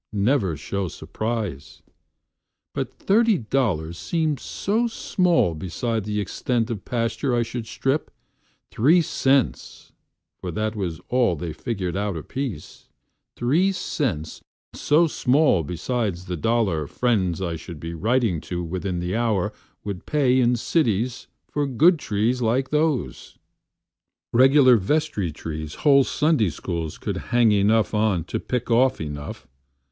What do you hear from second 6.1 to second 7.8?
extent of pasture I should